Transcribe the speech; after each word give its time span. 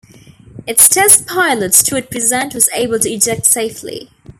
Its 0.65 0.89
test 0.89 1.27
pilot, 1.27 1.75
Stuart 1.75 2.09
Present 2.09 2.55
was 2.55 2.67
able 2.73 2.97
to 2.97 3.07
eject 3.07 3.45
safely. 3.45 4.09